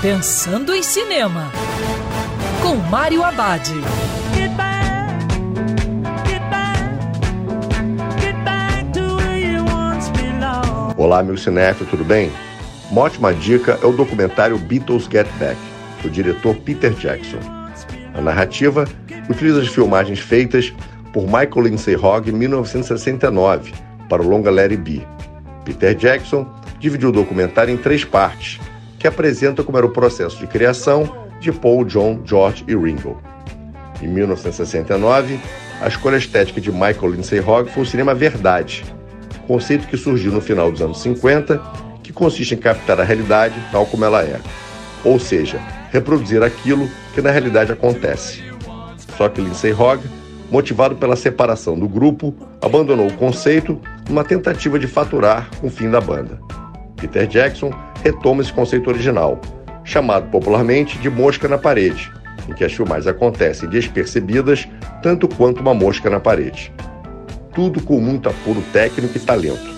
[0.00, 1.50] Pensando em Cinema,
[2.62, 3.68] com Mário Abad.
[10.96, 12.30] Olá, meu cinéfilo, tudo bem?
[12.92, 15.58] Uma ótima dica é o documentário Beatles Get Back,
[16.00, 17.40] do diretor Peter Jackson.
[18.14, 18.84] A narrativa
[19.28, 20.72] utiliza as filmagens feitas
[21.12, 23.74] por Michael Lindsay Hogg em 1969
[24.08, 25.04] para o longa Larry B.
[25.64, 26.46] Peter Jackson
[26.78, 28.60] dividiu o documentário em três partes,
[28.98, 33.20] que apresentam como era o processo de criação de Paul, John, George e Ringo.
[34.02, 35.38] Em 1969,
[35.80, 38.84] a escolha estética de Michael Lindsay Hogg foi o cinema verdade,
[39.48, 41.60] conceito que surgiu no final dos anos 50,
[42.02, 44.38] que consiste em captar a realidade tal como ela é,
[45.02, 45.58] ou seja,
[45.90, 48.42] reproduzir aquilo que na realidade acontece.
[49.16, 50.02] Só que Lindsay Hogg,
[50.50, 55.90] motivado pela separação do grupo, abandonou o conceito numa tentativa de faturar com o fim
[55.90, 56.38] da banda.
[56.96, 59.40] Peter Jackson retoma esse conceito original,
[59.84, 62.10] chamado popularmente de mosca na parede,
[62.48, 64.68] em que as filmagens acontecem despercebidas
[65.02, 66.72] tanto quanto uma mosca na parede
[67.58, 69.68] tudo com muito apuro técnico e talento.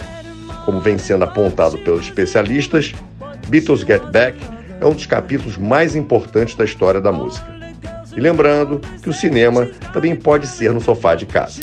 [0.67, 2.93] Como vem sendo apontado pelos especialistas,
[3.49, 4.39] Beatles Get Back
[4.79, 7.47] é um dos capítulos mais importantes da história da música.
[8.15, 11.62] E lembrando que o cinema também pode ser no sofá de casa.